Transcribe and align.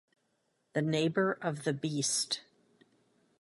The 0.73 0.81
Neighbour 0.81 1.37
of 1.43 1.63
the 1.63 1.73
Beast. 1.73 2.41